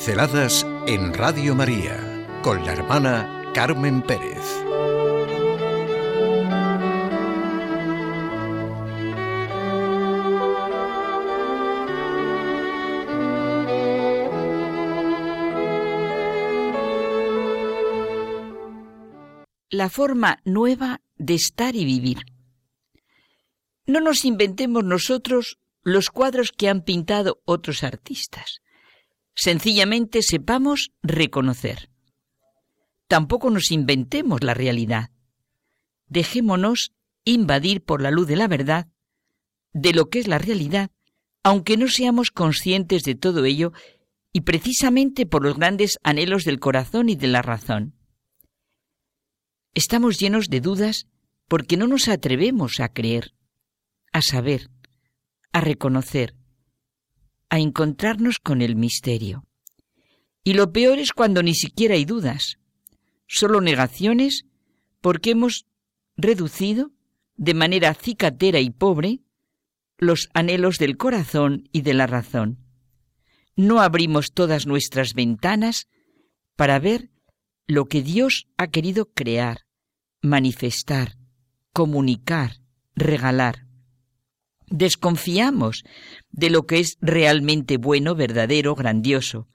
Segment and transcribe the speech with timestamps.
[0.00, 4.38] Pinceladas en Radio María con la hermana Carmen Pérez.
[19.68, 22.22] La forma nueva de estar y vivir.
[23.84, 28.62] No nos inventemos nosotros los cuadros que han pintado otros artistas.
[29.34, 31.90] Sencillamente sepamos reconocer.
[33.08, 35.10] Tampoco nos inventemos la realidad.
[36.06, 36.92] Dejémonos
[37.24, 38.88] invadir por la luz de la verdad,
[39.72, 40.90] de lo que es la realidad,
[41.42, 43.72] aunque no seamos conscientes de todo ello
[44.32, 47.94] y precisamente por los grandes anhelos del corazón y de la razón.
[49.74, 51.06] Estamos llenos de dudas
[51.48, 53.34] porque no nos atrevemos a creer,
[54.12, 54.70] a saber,
[55.52, 56.34] a reconocer,
[57.50, 59.44] a encontrarnos con el misterio.
[60.42, 62.58] Y lo peor es cuando ni siquiera hay dudas,
[63.26, 64.44] solo negaciones
[65.00, 65.66] porque hemos
[66.16, 66.92] reducido
[67.36, 69.20] de manera cicatera y pobre
[69.98, 72.58] los anhelos del corazón y de la razón.
[73.56, 75.88] No abrimos todas nuestras ventanas
[76.56, 77.10] para ver
[77.66, 79.66] lo que Dios ha querido crear,
[80.22, 81.16] manifestar,
[81.72, 82.60] comunicar,
[82.94, 83.66] regalar
[84.70, 85.84] desconfiamos
[86.30, 89.48] de lo que es realmente bueno, verdadero, grandioso.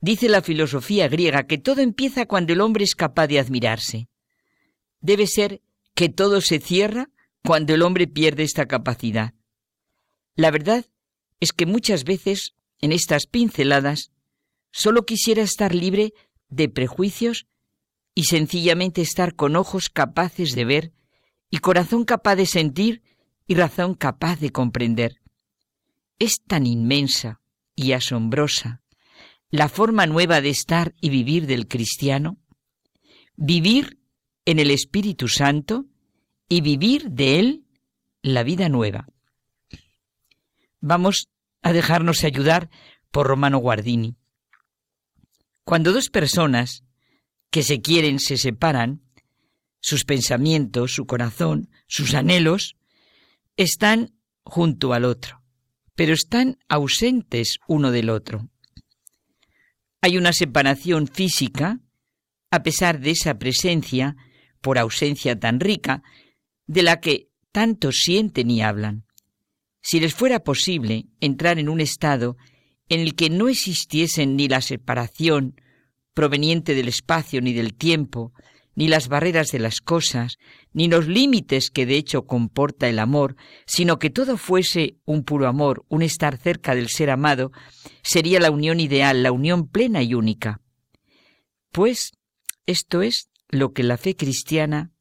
[0.00, 4.08] Dice la filosofía griega que todo empieza cuando el hombre es capaz de admirarse.
[5.00, 5.60] Debe ser
[5.94, 7.10] que todo se cierra
[7.44, 9.34] cuando el hombre pierde esta capacidad.
[10.34, 10.86] La verdad
[11.40, 14.12] es que muchas veces, en estas pinceladas,
[14.70, 16.14] solo quisiera estar libre
[16.48, 17.46] de prejuicios
[18.14, 20.92] y sencillamente estar con ojos capaces de ver
[21.50, 23.02] y corazón capaz de sentir
[23.48, 25.20] y razón capaz de comprender.
[26.20, 27.40] Es tan inmensa
[27.74, 28.82] y asombrosa
[29.50, 32.36] la forma nueva de estar y vivir del cristiano,
[33.34, 33.98] vivir
[34.44, 35.86] en el Espíritu Santo
[36.48, 37.64] y vivir de él
[38.22, 39.08] la vida nueva.
[40.80, 41.28] Vamos
[41.62, 42.68] a dejarnos ayudar
[43.10, 44.16] por Romano Guardini.
[45.64, 46.84] Cuando dos personas
[47.50, 49.02] que se quieren se separan,
[49.80, 52.77] sus pensamientos, su corazón, sus anhelos,
[53.58, 54.14] están
[54.44, 55.42] junto al otro,
[55.94, 58.48] pero están ausentes uno del otro.
[60.00, 61.80] Hay una separación física,
[62.50, 64.16] a pesar de esa presencia,
[64.60, 66.02] por ausencia tan rica,
[66.66, 69.04] de la que tanto sienten y hablan.
[69.82, 72.36] Si les fuera posible entrar en un estado
[72.88, 75.60] en el que no existiesen ni la separación
[76.14, 78.32] proveniente del espacio ni del tiempo,
[78.78, 80.38] ni las barreras de las cosas,
[80.72, 83.34] ni los límites que de hecho comporta el amor,
[83.66, 87.50] sino que todo fuese un puro amor, un estar cerca del ser amado,
[88.04, 90.60] sería la unión ideal, la unión plena y única.
[91.72, 92.12] Pues
[92.66, 94.92] esto es lo que la fe cristiana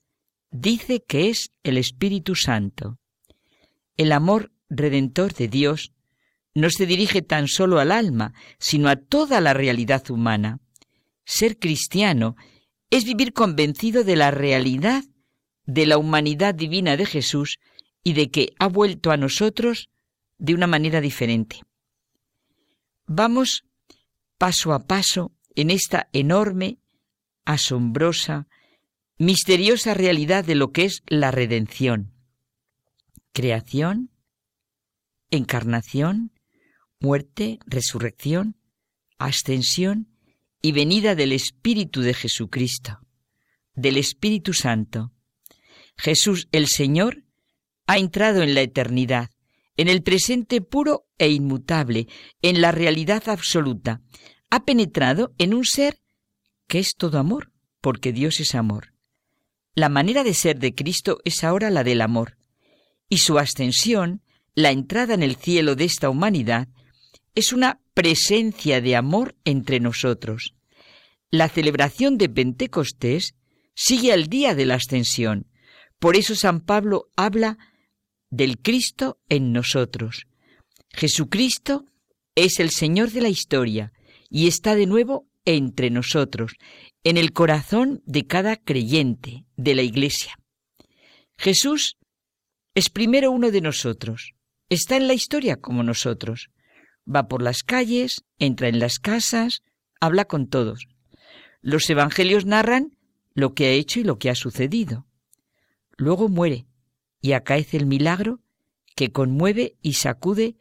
[0.49, 2.97] dice que es el Espíritu Santo.
[3.95, 5.93] El amor redentor de Dios
[6.55, 10.61] no se dirige tan solo al alma, sino a toda la realidad humana.
[11.25, 12.37] Ser cristiano
[12.89, 15.03] es vivir convencido de la realidad
[15.65, 17.59] de la humanidad divina de Jesús
[18.03, 19.89] y de que ha vuelto a nosotros
[20.37, 21.61] de una manera diferente.
[23.05, 23.65] Vamos
[24.37, 26.79] paso a paso en esta enorme,
[27.45, 28.47] asombrosa,
[29.17, 32.13] misteriosa realidad de lo que es la redención.
[33.33, 34.11] Creación,
[35.29, 36.31] encarnación,
[36.99, 38.55] muerte, resurrección,
[39.17, 40.07] ascensión
[40.67, 42.99] y venida del Espíritu de Jesucristo,
[43.73, 45.13] del Espíritu Santo.
[45.95, 47.23] Jesús el Señor
[47.85, 49.29] ha entrado en la eternidad,
[49.77, 52.09] en el presente puro e inmutable,
[52.41, 54.01] en la realidad absoluta.
[54.49, 56.01] Ha penetrado en un ser
[56.67, 58.93] que es todo amor, porque Dios es amor.
[59.73, 62.37] La manera de ser de Cristo es ahora la del amor,
[63.07, 64.21] y su ascensión,
[64.53, 66.67] la entrada en el cielo de esta humanidad,
[67.35, 70.56] es una presencia de amor entre nosotros.
[71.29, 73.35] La celebración de Pentecostés
[73.75, 75.47] sigue al día de la ascensión.
[75.99, 77.57] Por eso San Pablo habla
[78.29, 80.25] del Cristo en nosotros.
[80.89, 81.85] Jesucristo
[82.35, 83.91] es el Señor de la historia
[84.29, 86.53] y está de nuevo entre nosotros,
[87.03, 90.37] en el corazón de cada creyente de la Iglesia.
[91.37, 91.97] Jesús
[92.75, 94.33] es primero uno de nosotros,
[94.69, 96.49] está en la historia como nosotros.
[97.09, 99.61] Va por las calles, entra en las casas,
[100.01, 100.87] habla con todos.
[101.61, 102.97] Los evangelios narran
[103.33, 105.05] lo que ha hecho y lo que ha sucedido.
[105.97, 106.67] Luego muere
[107.21, 108.39] y acaece el milagro
[108.95, 110.55] que conmueve y sacude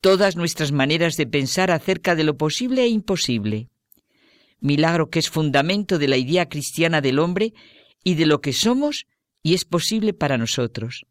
[0.00, 3.68] todas nuestras maneras de pensar acerca de lo posible e imposible.
[4.60, 7.54] Milagro que es fundamento de la idea cristiana del hombre
[8.02, 9.06] y de lo que somos
[9.42, 11.06] y es posible para nosotros.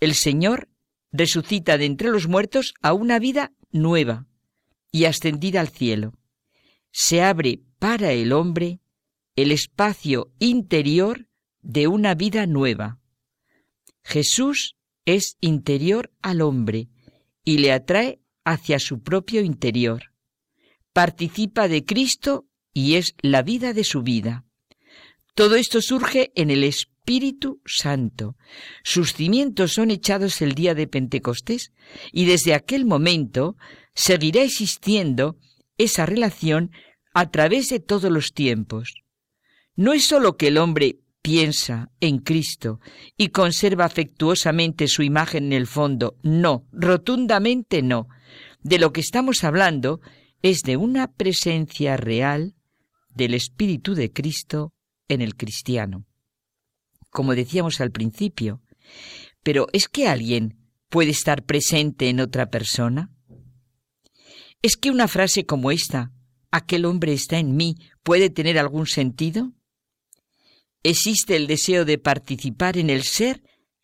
[0.00, 0.68] El Señor
[1.12, 4.26] resucita de entre los muertos a una vida nueva
[4.90, 6.14] y ascendida al cielo.
[6.98, 8.80] Se abre para el hombre
[9.36, 11.28] el espacio interior
[11.60, 13.00] de una vida nueva.
[14.02, 16.88] Jesús es interior al hombre
[17.44, 20.04] y le atrae hacia su propio interior.
[20.94, 24.46] Participa de Cristo y es la vida de su vida.
[25.34, 28.36] Todo esto surge en el Espíritu Santo.
[28.84, 31.74] Sus cimientos son echados el día de Pentecostés
[32.10, 33.54] y desde aquel momento
[33.94, 35.36] seguirá existiendo
[35.76, 36.70] esa relación
[37.16, 39.02] a través de todos los tiempos.
[39.74, 42.78] No es sólo que el hombre piensa en Cristo
[43.16, 46.18] y conserva afectuosamente su imagen en el fondo.
[46.22, 48.06] No, rotundamente no.
[48.60, 50.02] De lo que estamos hablando
[50.42, 52.54] es de una presencia real
[53.14, 54.74] del Espíritu de Cristo
[55.08, 56.04] en el cristiano.
[57.08, 58.60] Como decíamos al principio,
[59.42, 60.58] pero ¿es que alguien
[60.90, 63.10] puede estar presente en otra persona?
[64.60, 66.12] ¿Es que una frase como esta,
[66.50, 69.52] aquel hombre está en mí, puede tener algún sentido?
[70.88, 73.42] existe el deseo de participar en el ser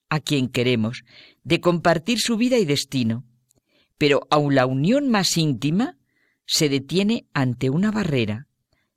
[0.09, 1.05] a quien queremos,
[1.43, 3.25] de compartir su vida y destino.
[3.99, 5.99] Pero aun la unión más íntima
[6.47, 8.47] se detiene ante una barrera,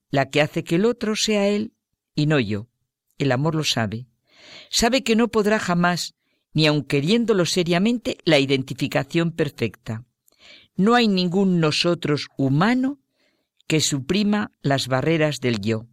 [0.09, 1.73] la que hace que el otro sea él
[2.13, 2.67] y no yo.
[3.17, 4.07] El amor lo sabe.
[4.69, 6.13] Sabe que no podrá jamás,
[6.53, 10.05] ni aun queriéndolo seriamente, la identificación perfecta.
[10.75, 12.99] No hay ningún nosotros humano
[13.67, 15.87] que suprima las barreras del yo.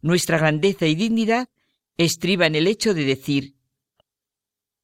[0.00, 1.48] Nuestra grandeza y dignidad
[1.96, 3.54] estriba en el hecho de decir,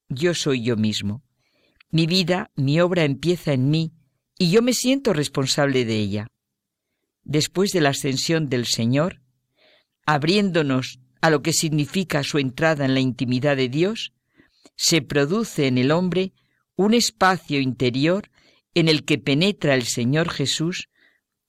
[0.09, 1.23] yo soy yo mismo.
[1.91, 3.93] Mi vida, mi obra empieza en mí
[4.39, 6.29] y yo me siento responsable de ella.
[7.23, 9.23] Después de la ascensión del Señor,
[10.07, 14.13] abriéndonos a lo que significa su entrada en la intimidad de Dios,
[14.75, 16.33] se produce en el hombre
[16.75, 18.31] un espacio interior
[18.75, 20.89] en el que penetra el Señor Jesús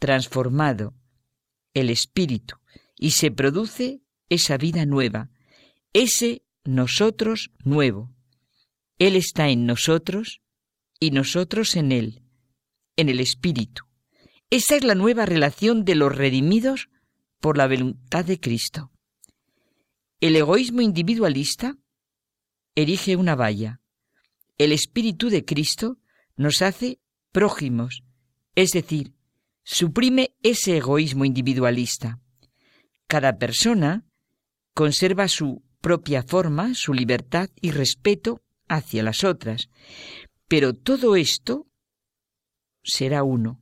[0.03, 0.94] transformado,
[1.73, 2.57] el Espíritu,
[2.97, 5.29] y se produce esa vida nueva,
[5.94, 8.13] ese nosotros nuevo.
[9.00, 10.41] Él está en nosotros
[11.00, 12.21] y nosotros en Él,
[12.97, 13.85] en el Espíritu.
[14.50, 16.89] Esa es la nueva relación de los redimidos
[17.39, 18.91] por la voluntad de Cristo.
[20.19, 21.77] El egoísmo individualista
[22.75, 23.79] erige una valla.
[24.57, 25.97] El Espíritu de Cristo
[26.35, 27.00] nos hace
[27.31, 28.03] prójimos,
[28.53, 29.13] es decir,
[29.63, 32.19] suprime ese egoísmo individualista.
[33.07, 34.06] Cada persona
[34.74, 39.69] conserva su propia forma, su libertad y respeto hacia las otras,
[40.48, 41.68] pero todo esto
[42.83, 43.60] será uno.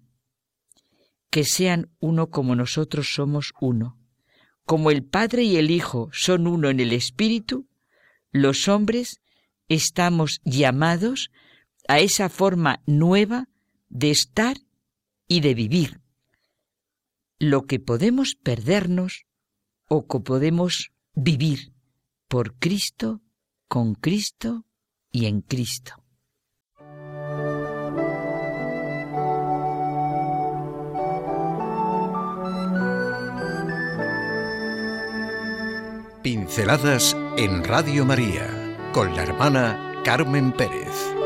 [1.30, 3.98] Que sean uno como nosotros somos uno.
[4.66, 7.68] Como el Padre y el Hijo son uno en el Espíritu,
[8.32, 9.22] los hombres
[9.68, 11.32] estamos llamados
[11.88, 13.48] a esa forma nueva
[13.90, 14.58] de estar
[15.32, 16.02] y de vivir.
[17.40, 19.24] Lo que podemos perdernos
[19.88, 21.72] o que podemos vivir
[22.28, 23.22] por Cristo,
[23.70, 24.66] con Cristo
[25.10, 26.04] y en Cristo.
[36.22, 38.50] Pinceladas en Radio María
[38.92, 41.21] con la hermana Carmen Pérez.